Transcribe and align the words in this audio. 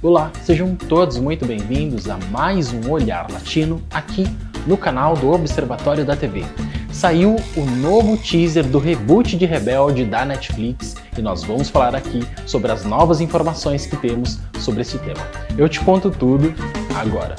Olá, 0.00 0.30
sejam 0.44 0.76
todos 0.76 1.18
muito 1.18 1.44
bem-vindos 1.44 2.08
a 2.08 2.16
mais 2.30 2.72
um 2.72 2.88
Olhar 2.88 3.28
Latino 3.32 3.82
aqui 3.90 4.24
no 4.64 4.76
canal 4.76 5.16
do 5.16 5.28
Observatório 5.32 6.04
da 6.04 6.14
TV. 6.14 6.44
Saiu 6.92 7.34
o 7.56 7.64
novo 7.64 8.16
teaser 8.16 8.64
do 8.64 8.78
reboot 8.78 9.36
de 9.36 9.44
Rebelde 9.44 10.04
da 10.04 10.24
Netflix 10.24 10.94
e 11.16 11.20
nós 11.20 11.42
vamos 11.42 11.68
falar 11.68 11.96
aqui 11.96 12.20
sobre 12.46 12.70
as 12.70 12.84
novas 12.84 13.20
informações 13.20 13.86
que 13.86 13.96
temos 13.96 14.38
sobre 14.60 14.82
esse 14.82 14.98
tema. 14.98 15.26
Eu 15.56 15.68
te 15.68 15.80
conto 15.80 16.12
tudo 16.12 16.54
agora. 16.94 17.34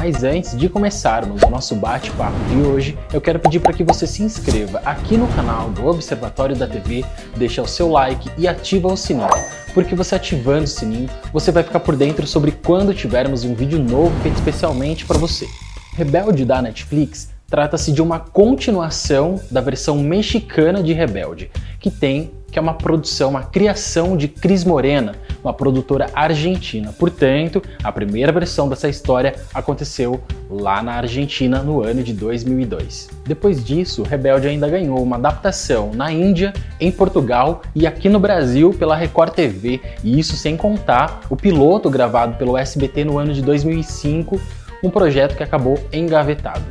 Mas 0.00 0.22
antes 0.22 0.56
de 0.56 0.68
começarmos 0.68 1.42
o 1.42 1.50
nosso 1.50 1.74
bate-papo 1.74 2.38
de 2.48 2.54
hoje, 2.58 2.96
eu 3.12 3.20
quero 3.20 3.40
pedir 3.40 3.58
para 3.58 3.72
que 3.72 3.82
você 3.82 4.06
se 4.06 4.22
inscreva 4.22 4.80
aqui 4.84 5.16
no 5.16 5.26
canal 5.26 5.70
do 5.70 5.84
Observatório 5.88 6.54
da 6.54 6.68
TV, 6.68 7.04
deixe 7.36 7.60
o 7.60 7.66
seu 7.66 7.90
like 7.90 8.30
e 8.38 8.46
ativa 8.46 8.86
o 8.86 8.96
sininho, 8.96 9.26
porque 9.74 9.96
você 9.96 10.14
ativando 10.14 10.62
o 10.62 10.68
sininho, 10.68 11.10
você 11.32 11.50
vai 11.50 11.64
ficar 11.64 11.80
por 11.80 11.96
dentro 11.96 12.28
sobre 12.28 12.52
quando 12.52 12.94
tivermos 12.94 13.42
um 13.42 13.56
vídeo 13.56 13.80
novo 13.80 14.16
feito 14.22 14.36
especialmente 14.36 15.04
para 15.04 15.18
você. 15.18 15.48
Rebelde 15.96 16.44
da 16.44 16.62
Netflix 16.62 17.30
trata-se 17.50 17.90
de 17.90 18.00
uma 18.00 18.20
continuação 18.20 19.40
da 19.50 19.60
versão 19.60 19.96
mexicana 19.98 20.80
de 20.80 20.92
Rebelde, 20.92 21.50
que 21.80 21.90
tem 21.90 22.30
que 22.50 22.58
é 22.58 22.62
uma 22.62 22.74
produção, 22.74 23.30
uma 23.30 23.42
criação 23.42 24.16
de 24.16 24.26
Cris 24.26 24.64
Morena, 24.64 25.14
uma 25.42 25.52
produtora 25.52 26.10
argentina. 26.14 26.92
Portanto, 26.98 27.62
a 27.82 27.92
primeira 27.92 28.32
versão 28.32 28.68
dessa 28.68 28.88
história 28.88 29.34
aconteceu 29.52 30.20
lá 30.50 30.82
na 30.82 30.94
Argentina 30.94 31.62
no 31.62 31.82
ano 31.82 32.02
de 32.02 32.12
2002. 32.12 33.10
Depois 33.26 33.62
disso, 33.62 34.02
Rebelde 34.02 34.48
ainda 34.48 34.68
ganhou 34.68 35.02
uma 35.02 35.16
adaptação 35.16 35.92
na 35.94 36.10
Índia, 36.10 36.52
em 36.80 36.90
Portugal 36.90 37.62
e 37.74 37.86
aqui 37.86 38.08
no 38.08 38.18
Brasil 38.18 38.72
pela 38.72 38.96
Record 38.96 39.34
TV, 39.34 39.80
e 40.02 40.18
isso 40.18 40.36
sem 40.36 40.56
contar 40.56 41.20
o 41.28 41.36
piloto 41.36 41.90
gravado 41.90 42.36
pelo 42.36 42.56
SBT 42.56 43.04
no 43.04 43.18
ano 43.18 43.32
de 43.32 43.42
2005, 43.42 44.40
um 44.82 44.90
projeto 44.90 45.36
que 45.36 45.42
acabou 45.42 45.78
engavetado. 45.92 46.64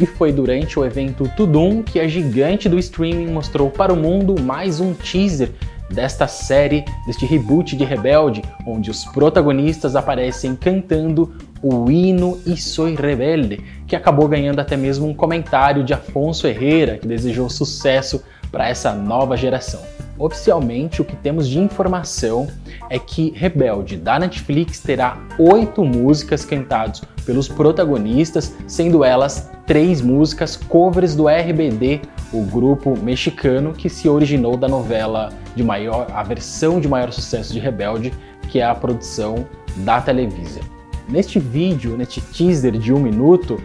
E 0.00 0.06
foi 0.06 0.32
durante 0.32 0.78
o 0.78 0.84
evento 0.84 1.30
Tudum 1.36 1.82
que 1.82 2.00
a 2.00 2.08
gigante 2.08 2.70
do 2.70 2.78
streaming 2.78 3.26
mostrou 3.26 3.68
para 3.68 3.92
o 3.92 3.96
mundo 3.96 4.40
mais 4.40 4.80
um 4.80 4.94
teaser 4.94 5.50
desta 5.90 6.26
série, 6.26 6.86
deste 7.06 7.26
reboot 7.26 7.76
de 7.76 7.84
Rebelde, 7.84 8.42
onde 8.66 8.90
os 8.90 9.04
protagonistas 9.04 9.94
aparecem 9.94 10.56
cantando 10.56 11.34
o 11.62 11.90
hino 11.90 12.40
E 12.46 12.56
Soy 12.56 12.94
Rebelde, 12.94 13.60
que 13.86 13.94
acabou 13.94 14.26
ganhando 14.26 14.60
até 14.60 14.74
mesmo 14.74 15.06
um 15.06 15.12
comentário 15.12 15.84
de 15.84 15.92
Afonso 15.92 16.46
Herrera, 16.46 16.96
que 16.96 17.06
desejou 17.06 17.50
sucesso 17.50 18.22
para 18.50 18.70
essa 18.70 18.94
nova 18.94 19.36
geração. 19.36 19.82
Oficialmente, 20.20 21.00
o 21.00 21.04
que 21.04 21.16
temos 21.16 21.48
de 21.48 21.58
informação 21.58 22.46
é 22.90 22.98
que 22.98 23.32
Rebelde 23.34 23.96
da 23.96 24.18
Netflix 24.18 24.78
terá 24.78 25.18
oito 25.38 25.82
músicas 25.82 26.44
cantadas 26.44 27.00
pelos 27.24 27.48
protagonistas, 27.48 28.54
sendo 28.66 29.02
elas 29.02 29.50
três 29.66 30.02
músicas 30.02 30.58
covers 30.58 31.16
do 31.16 31.26
RBD, 31.26 32.02
o 32.34 32.42
grupo 32.42 32.94
mexicano 33.02 33.72
que 33.72 33.88
se 33.88 34.10
originou 34.10 34.58
da 34.58 34.68
novela 34.68 35.30
de 35.56 35.62
maior, 35.62 36.06
a 36.12 36.22
versão 36.22 36.80
de 36.80 36.86
maior 36.86 37.10
sucesso 37.12 37.54
de 37.54 37.58
Rebelde, 37.58 38.12
que 38.50 38.60
é 38.60 38.64
a 38.64 38.74
produção 38.74 39.46
da 39.78 40.02
Televisa. 40.02 40.60
Neste 41.08 41.38
vídeo, 41.38 41.96
neste 41.96 42.20
teaser 42.20 42.76
de 42.76 42.92
um 42.92 43.00
minuto, 43.00 43.58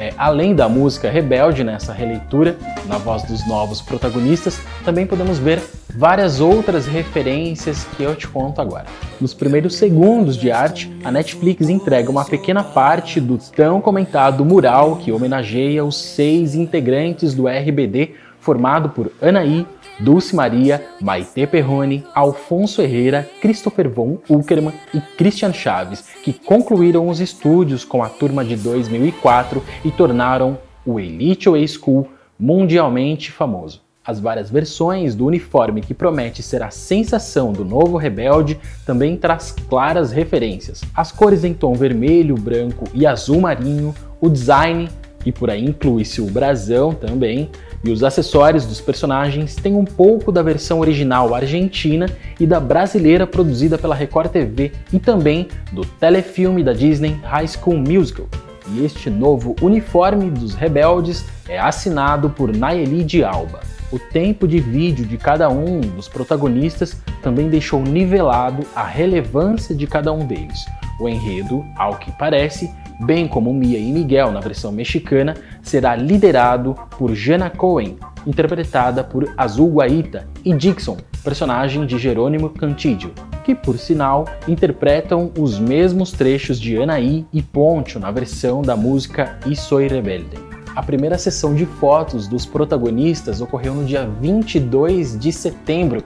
é, 0.00 0.14
além 0.16 0.54
da 0.54 0.66
música 0.66 1.10
Rebelde, 1.10 1.62
nessa 1.62 1.92
releitura, 1.92 2.56
na 2.86 2.96
voz 2.96 3.22
dos 3.22 3.46
novos 3.46 3.82
protagonistas, 3.82 4.58
também 4.82 5.06
podemos 5.06 5.38
ver 5.38 5.62
várias 5.94 6.40
outras 6.40 6.86
referências 6.86 7.84
que 7.96 8.02
eu 8.02 8.16
te 8.16 8.26
conto 8.26 8.62
agora. 8.62 8.86
Nos 9.20 9.34
primeiros 9.34 9.76
segundos 9.76 10.38
de 10.38 10.50
arte, 10.50 10.90
a 11.04 11.12
Netflix 11.12 11.68
entrega 11.68 12.10
uma 12.10 12.24
pequena 12.24 12.64
parte 12.64 13.20
do 13.20 13.36
tão 13.36 13.80
comentado 13.80 14.42
mural 14.42 14.96
que 14.96 15.12
homenageia 15.12 15.84
os 15.84 15.96
seis 15.96 16.54
integrantes 16.54 17.34
do 17.34 17.46
RBD, 17.46 18.14
formado 18.40 18.88
por 18.88 19.12
Anaí, 19.20 19.66
Dulce 20.00 20.34
Maria, 20.34 20.82
Maite 21.00 21.46
Perrone, 21.46 22.04
Alfonso 22.14 22.80
Herrera, 22.80 23.28
Christopher 23.40 23.88
von 23.88 24.18
Uckermann 24.28 24.74
e 24.94 25.00
Christian 25.00 25.52
Chaves, 25.52 26.04
que 26.24 26.32
concluíram 26.32 27.08
os 27.08 27.20
estúdios 27.20 27.84
com 27.84 28.02
a 28.02 28.08
turma 28.08 28.44
de 28.44 28.56
2004 28.56 29.62
e 29.84 29.90
tornaram 29.90 30.58
o 30.86 30.98
Elite 30.98 31.48
Way 31.48 31.68
School 31.68 32.08
mundialmente 32.38 33.30
famoso. 33.30 33.82
As 34.02 34.18
várias 34.18 34.50
versões 34.50 35.14
do 35.14 35.26
uniforme 35.26 35.82
que 35.82 35.92
promete 35.92 36.42
ser 36.42 36.62
a 36.62 36.70
sensação 36.70 37.52
do 37.52 37.64
novo 37.64 37.98
Rebelde 37.98 38.58
também 38.86 39.16
traz 39.16 39.52
claras 39.68 40.10
referências. 40.10 40.80
As 40.96 41.12
cores 41.12 41.44
em 41.44 41.52
tom 41.52 41.74
vermelho, 41.74 42.34
branco 42.34 42.86
e 42.94 43.06
azul 43.06 43.42
marinho, 43.42 43.94
o 44.18 44.30
design, 44.30 44.88
e 45.24 45.30
por 45.30 45.50
aí 45.50 45.62
inclui-se 45.62 46.22
o 46.22 46.26
brasão 46.26 46.94
também, 46.94 47.50
e 47.82 47.90
os 47.90 48.02
acessórios 48.02 48.66
dos 48.66 48.80
personagens 48.80 49.56
têm 49.56 49.74
um 49.74 49.84
pouco 49.84 50.30
da 50.30 50.42
versão 50.42 50.80
original 50.80 51.34
argentina 51.34 52.06
e 52.38 52.46
da 52.46 52.60
brasileira 52.60 53.26
produzida 53.26 53.78
pela 53.78 53.94
Record 53.94 54.30
TV 54.30 54.72
e 54.92 54.98
também 54.98 55.48
do 55.72 55.84
telefilme 55.84 56.62
da 56.62 56.72
Disney 56.72 57.18
High 57.22 57.48
School 57.48 57.78
Musical. 57.78 58.26
E 58.72 58.84
este 58.84 59.08
novo 59.10 59.56
uniforme 59.60 60.30
dos 60.30 60.54
rebeldes 60.54 61.24
é 61.48 61.58
assinado 61.58 62.30
por 62.30 62.54
Nayeli 62.54 63.02
de 63.02 63.24
Alba. 63.24 63.60
O 63.90 63.98
tempo 63.98 64.46
de 64.46 64.60
vídeo 64.60 65.04
de 65.04 65.18
cada 65.18 65.48
um 65.48 65.80
dos 65.80 66.06
protagonistas 66.06 66.96
também 67.22 67.48
deixou 67.48 67.82
nivelado 67.82 68.64
a 68.76 68.84
relevância 68.84 69.74
de 69.74 69.86
cada 69.86 70.12
um 70.12 70.24
deles. 70.24 70.64
O 71.00 71.08
enredo, 71.08 71.64
ao 71.76 71.96
que 71.96 72.12
parece, 72.12 72.70
bem 73.00 73.26
como 73.26 73.52
Mia 73.52 73.78
e 73.78 73.90
Miguel 73.90 74.30
na 74.30 74.40
versão 74.40 74.70
mexicana, 74.70 75.34
será 75.62 75.96
liderado 75.96 76.74
por 76.98 77.14
Jana 77.14 77.48
Cohen, 77.48 77.96
interpretada 78.26 79.02
por 79.02 79.32
Azul 79.36 79.74
Guaita, 79.74 80.28
e 80.44 80.54
Dixon, 80.54 80.98
personagem 81.24 81.86
de 81.86 81.98
Jerônimo 81.98 82.50
Cantídio, 82.50 83.12
que 83.44 83.54
por 83.54 83.78
sinal 83.78 84.26
interpretam 84.46 85.30
os 85.38 85.58
mesmos 85.58 86.12
trechos 86.12 86.60
de 86.60 86.80
Anaí 86.80 87.26
e 87.32 87.42
Poncho 87.42 87.98
na 87.98 88.10
versão 88.10 88.62
da 88.62 88.76
música 88.76 89.38
E 89.46 89.56
Soy 89.56 89.88
Rebelde. 89.88 90.50
A 90.74 90.82
primeira 90.82 91.18
sessão 91.18 91.54
de 91.54 91.66
fotos 91.66 92.28
dos 92.28 92.46
protagonistas 92.46 93.40
ocorreu 93.40 93.74
no 93.74 93.84
dia 93.84 94.08
22 94.20 95.18
de 95.18 95.32
setembro, 95.32 96.02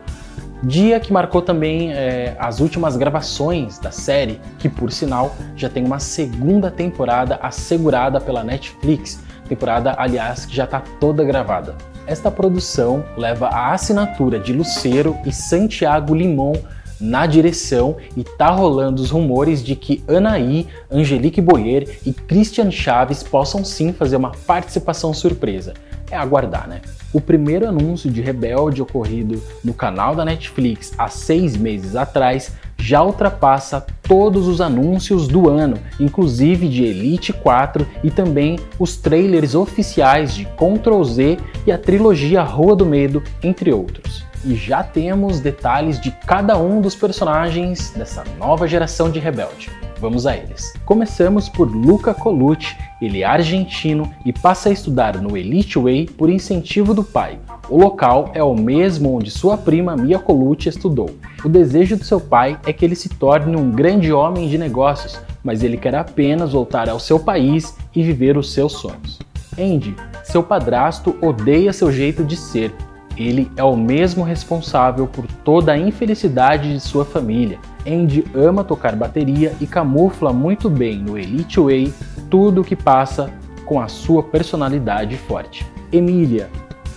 dia 0.63 0.99
que 1.01 1.13
marcou 1.13 1.43
também 1.43 1.93
é, 1.93 2.37
as 2.39 2.61
últimas 2.61 2.97
gravações 2.97 3.79
da 3.79 3.91
série, 3.91 4.41
que 4.59 4.69
por 4.69 4.91
sinal 4.91 5.35
já 5.57 5.69
tem 5.69 5.85
uma 5.85 5.99
segunda 5.99 6.71
temporada 6.71 7.39
assegurada 7.43 8.21
pela 8.21 8.43
Netflix, 8.43 9.21
temporada, 9.49 9.95
aliás, 9.99 10.47
que 10.47 10.55
já 10.55 10.65
está 10.65 10.81
toda 11.01 11.25
gravada. 11.25 11.75
Esta 12.07 12.31
produção 12.31 13.05
leva 13.17 13.49
a 13.49 13.73
assinatura 13.73 14.39
de 14.39 14.53
Lucero 14.53 15.17
e 15.25 15.33
Santiago 15.33 16.15
Limon 16.15 16.55
na 17.01 17.27
direção 17.27 17.97
e 18.17 18.23
tá 18.23 18.49
rolando 18.51 19.03
os 19.03 19.11
rumores 19.11 19.63
de 19.63 19.75
que 19.75 20.03
Anaí, 20.09 20.67
Angelique 20.91 21.41
Boyer 21.41 21.99
e 22.07 22.13
Christian 22.13 22.71
Chaves 22.71 23.23
possam 23.23 23.65
sim 23.65 23.93
fazer 23.93 24.17
uma 24.17 24.33
participação 24.47 25.13
surpresa 25.13 25.75
é 26.15 26.19
aguardar, 26.19 26.69
né? 26.69 26.81
O 27.13 27.21
primeiro 27.21 27.69
anúncio 27.69 28.11
de 28.11 28.21
Rebelde 28.21 28.83
ocorrido 28.83 29.43
no 29.63 29.75
canal 29.75 30.15
da 30.15 30.25
Netflix 30.25 30.93
há 30.97 31.09
seis 31.09 31.57
meses 31.57 31.97
atrás 31.97 32.53
já 32.77 33.03
ultrapassa 33.03 33.85
todos 34.03 34.49
os 34.49 34.61
anúncios 34.61 35.29
do 35.29 35.49
ano, 35.49 35.79
inclusive 35.99 36.69
de 36.69 36.85
Elite 36.85 37.33
4 37.33 37.87
e 38.03 38.11
também 38.11 38.59
os 38.79 38.97
trailers 38.97 39.55
oficiais 39.55 40.35
de 40.35 40.45
Ctrl 40.45 41.03
Z 41.05 41.39
e 41.67 41.73
a 41.73 41.79
trilogia 41.79 42.43
Rua 42.43 42.77
do 42.77 42.85
Medo, 42.85 43.23
entre 43.43 43.73
outros. 43.73 44.25
E 44.45 44.55
já 44.55 44.83
temos 44.83 45.41
detalhes 45.41 45.99
de 45.99 46.11
cada 46.27 46.59
um 46.59 46.81
dos 46.81 46.95
personagens 46.95 47.91
dessa 47.97 48.25
nova 48.39 48.69
geração 48.69 49.11
de 49.11 49.19
Rebelde. 49.19 49.71
Vamos 50.05 50.27
a 50.27 50.37
eles. 50.37 50.75
Começamos 50.85 51.49
por 51.49 51.75
Luca 51.75 52.13
Colucci, 52.13 52.77
ele 53.01 53.23
é 53.23 53.25
argentino 53.25 54.13
e 54.23 54.35
passa 54.35 54.69
a 54.69 54.73
estudar 54.73 55.17
no 55.17 55.35
Elite 55.35 55.79
Way 55.79 56.11
por 56.19 56.29
incentivo 56.29 56.93
do 56.93 57.03
pai. 57.03 57.39
O 57.71 57.79
local 57.79 58.31
é 58.35 58.43
o 58.43 58.55
mesmo 58.55 59.17
onde 59.17 59.31
sua 59.31 59.57
prima 59.57 59.97
Mia 59.97 60.19
Colucci 60.19 60.69
estudou. 60.69 61.09
O 61.43 61.49
desejo 61.49 61.97
do 61.97 62.05
seu 62.05 62.21
pai 62.21 62.61
é 62.67 62.73
que 62.75 62.85
ele 62.85 62.95
se 62.95 63.09
torne 63.09 63.57
um 63.57 63.71
grande 63.71 64.13
homem 64.13 64.47
de 64.47 64.59
negócios, 64.59 65.19
mas 65.43 65.63
ele 65.63 65.79
quer 65.79 65.95
apenas 65.95 66.53
voltar 66.53 66.87
ao 66.87 67.01
seu 67.01 67.19
país 67.19 67.75
e 67.97 68.03
viver 68.03 68.37
os 68.37 68.53
seus 68.53 68.75
sonhos. 68.75 69.19
Andy, 69.59 69.97
seu 70.23 70.43
padrasto, 70.43 71.17
odeia 71.23 71.73
seu 71.73 71.91
jeito 71.91 72.23
de 72.23 72.37
ser. 72.37 72.71
Ele 73.17 73.51
é 73.57 73.63
o 73.63 73.77
mesmo 73.77 74.25
responsável 74.25 75.07
por 75.07 75.27
toda 75.45 75.73
a 75.73 75.79
infelicidade 75.79 76.73
de 76.73 76.81
sua 76.81 77.05
família 77.05 77.59
Andy 77.87 78.25
ama 78.35 78.65
tocar 78.65 78.97
bateria 78.97 79.55
e 79.61 79.67
camufla 79.67 80.33
muito 80.33 80.71
bem 80.71 80.99
no 80.99 81.19
Elite 81.19 81.61
Way 81.61 81.93
tudo 82.31 82.63
o 82.63 82.65
que 82.65 82.75
passa 82.75 83.31
com 83.67 83.81
a 83.81 83.89
sua 83.89 84.23
personalidade 84.23 85.17
forte. 85.17 85.67
Emília 85.93 86.49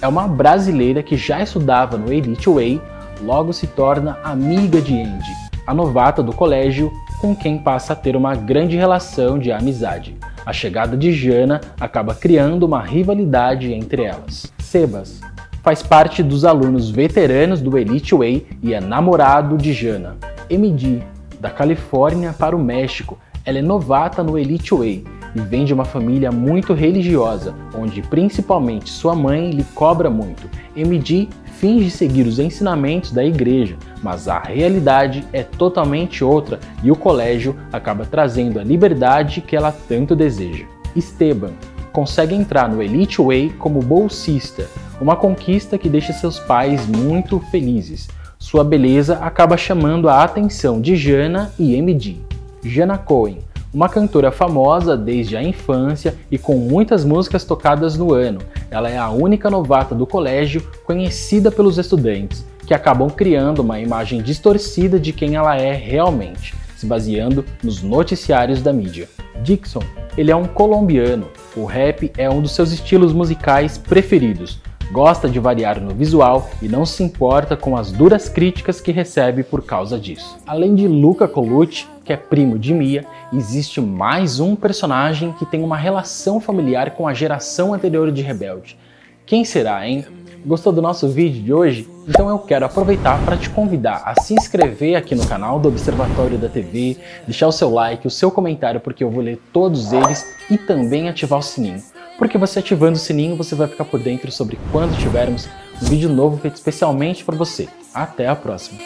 é 0.02 0.08
uma 0.08 0.28
brasileira 0.28 1.04
que 1.04 1.18
já 1.18 1.42
estudava 1.42 1.98
no 1.98 2.12
Elite 2.12 2.50
Way, 2.50 2.82
logo 3.22 3.52
se 3.52 3.68
torna 3.68 4.18
amiga 4.24 4.82
de 4.82 4.94
Andy, 4.94 5.32
a 5.66 5.74
novata 5.74 6.24
do 6.24 6.34
colégio 6.34 6.92
com 7.20 7.36
quem 7.36 7.58
passa 7.58 7.94
a 7.94 7.96
ter 7.96 8.16
uma 8.16 8.36
grande 8.36 8.78
relação 8.78 9.38
de 9.38 9.52
amizade. 9.52 10.16
A 10.46 10.54
chegada 10.54 10.96
de 10.96 11.12
Jana 11.12 11.60
acaba 11.80 12.16
criando 12.16 12.64
uma 12.64 12.82
rivalidade 12.82 13.74
entre 13.74 14.04
elas. 14.04 14.52
Sebas 14.60 15.20
faz 15.68 15.84
parte 15.84 16.24
dos 16.24 16.46
alunos 16.46 16.90
veteranos 16.90 17.60
do 17.60 17.78
Elite 17.78 18.16
Way 18.16 18.48
e 18.64 18.74
é 18.74 18.80
namorado 18.80 19.58
de 19.58 19.74
Jana. 19.74 20.16
MD, 20.50 21.02
da 21.42 21.50
Califórnia 21.50 22.32
para 22.32 22.56
o 22.56 22.64
México, 22.64 23.18
ela 23.44 23.60
é 23.60 23.62
novata 23.62 24.24
no 24.24 24.40
Elite 24.40 24.74
Way 24.74 25.04
e 25.36 25.40
vem 25.42 25.66
de 25.66 25.74
uma 25.74 25.84
família 25.84 26.32
muito 26.32 26.74
religiosa, 26.74 27.54
onde 27.78 28.02
principalmente 28.02 28.90
sua 28.90 29.14
mãe 29.14 29.52
lhe 29.52 29.66
cobra 29.76 30.10
muito. 30.10 30.50
MD 30.74 31.28
finge 31.60 31.92
seguir 31.92 32.26
os 32.26 32.40
ensinamentos 32.40 33.12
da 33.12 33.26
igreja, 33.26 33.76
mas 34.02 34.30
a 34.30 34.40
realidade 34.40 35.26
é 35.34 35.44
totalmente 35.44 36.24
outra 36.24 36.62
e 36.82 36.90
o 36.90 36.96
colégio 36.96 37.54
acaba 37.74 38.06
trazendo 38.06 38.58
a 38.58 38.64
liberdade 38.64 39.42
que 39.42 39.54
ela 39.54 39.76
tanto 39.90 40.16
deseja. 40.16 40.64
Esteban 40.96 41.52
consegue 41.98 42.36
entrar 42.36 42.70
no 42.70 42.84
Elite 42.84 43.20
Way 43.20 43.56
como 43.58 43.80
bolsista, 43.80 44.68
uma 45.02 45.16
conquista 45.16 45.80
que 45.80 45.90
deixa 45.90 46.14
seus 46.14 46.38
pais 46.38 46.86
muito 46.86 47.40
felizes. 47.50 48.08
Sua 48.38 48.64
beleza 48.64 49.16
acaba 49.16 49.58
chamando 49.58 50.08
a 50.08 50.22
atenção 50.22 50.80
de 50.80 50.96
Jana 50.96 51.52
e 51.58 51.74
MD. 51.74 52.18
Jana 52.64 53.00
Cohen 53.00 53.40
uma 53.74 53.90
cantora 53.90 54.32
famosa 54.32 54.96
desde 54.96 55.36
a 55.36 55.42
infância 55.42 56.16
e 56.32 56.38
com 56.38 56.56
muitas 56.56 57.04
músicas 57.04 57.44
tocadas 57.44 57.98
no 57.98 58.14
ano. 58.14 58.42
Ela 58.70 58.90
é 58.90 58.98
a 58.98 59.10
única 59.10 59.50
novata 59.50 59.96
do 59.96 60.06
colégio 60.06 60.62
conhecida 60.86 61.52
pelos 61.52 61.80
estudantes, 61.80 62.46
que 62.66 62.76
acabam 62.76 63.10
criando 63.10 63.60
uma 63.60 63.80
imagem 63.80 64.22
distorcida 64.22 65.00
de 65.00 65.12
quem 65.12 65.36
ela 65.36 65.58
é 65.58 65.74
realmente, 65.74 66.54
se 66.76 66.86
baseando 66.86 67.44
nos 67.64 67.82
noticiários 67.82 68.62
da 68.62 68.72
mídia. 68.72 69.10
Dixon, 69.44 69.84
ele 70.18 70.32
é 70.32 70.36
um 70.36 70.46
colombiano. 70.46 71.28
O 71.58 71.66
rap 71.66 72.12
é 72.20 72.30
um 72.30 72.40
dos 72.40 72.52
seus 72.52 72.72
estilos 72.72 73.12
musicais 73.12 73.80
preferidos, 73.80 74.60
gosta 74.92 75.28
de 75.28 75.40
variar 75.40 75.82
no 75.82 75.90
visual 75.90 76.52
e 76.62 76.68
não 76.68 76.86
se 76.86 77.02
importa 77.02 77.58
com 77.58 77.76
as 77.76 77.92
duras 77.92 78.30
críticas 78.30 78.80
que 78.80 78.92
recebe 78.92 79.42
por 79.42 79.66
causa 79.66 80.00
disso. 80.00 80.38
Além 80.46 80.76
de 80.76 80.88
Luca 80.88 81.28
Colucci, 81.28 81.88
que 82.06 82.14
é 82.14 82.16
primo 82.16 82.60
de 82.60 82.76
Mia, 82.76 83.08
existe 83.34 83.82
mais 83.82 84.40
um 84.40 84.56
personagem 84.56 85.32
que 85.34 85.48
tem 85.48 85.64
uma 85.64 85.76
relação 85.76 86.40
familiar 86.40 86.92
com 86.92 87.08
a 87.08 87.14
geração 87.16 87.74
anterior 87.74 88.12
de 88.12 88.22
Rebelde. 88.22 88.78
Quem 89.26 89.44
será, 89.44 89.88
hein? 89.88 90.06
Gostou 90.46 90.72
do 90.72 90.82
nosso 90.82 91.08
vídeo 91.08 91.42
de 91.42 91.54
hoje? 91.54 91.90
Então 92.08 92.30
eu 92.30 92.40
quero 92.40 92.66
aproveitar 92.66 93.24
para 93.26 93.38
te 93.38 93.50
convidar 93.50 94.04
a 94.06 94.22
se 94.22 94.34
inscrever 94.34 94.96
aqui 94.96 95.14
no 95.14 95.26
canal 95.26 95.60
do 95.60 95.68
Observatório 95.70 96.38
da 96.38 96.48
TV, 96.48 96.98
deixar 97.26 97.48
o 97.48 97.52
seu 97.52 97.70
like, 97.70 98.08
o 98.08 98.12
seu 98.12 98.32
comentário, 98.32 98.80
porque 98.80 99.04
eu 99.04 99.10
vou 99.10 99.24
ler 99.24 99.42
todos 99.52 99.92
eles 99.92 100.26
e 100.50 100.58
também 100.58 101.10
ativar 101.10 101.40
o 101.40 101.44
sininho 101.44 101.82
porque 102.18 102.38
você 102.38 102.60
ativando 102.60 102.98
o 102.98 103.00
sininho 103.00 103.36
você 103.36 103.56
vai 103.56 103.68
ficar 103.68 103.86
por 103.86 104.00
dentro 104.00 104.32
sobre 104.32 104.58
quando 104.72 104.98
tivermos 104.98 105.48
um 105.82 105.86
vídeo 105.86 106.10
novo 106.10 106.38
feito 106.38 106.56
especialmente 106.56 107.24
para 107.24 107.36
você. 107.36 107.68
Até 107.94 108.28
a 108.28 108.36
próxima! 108.36 108.80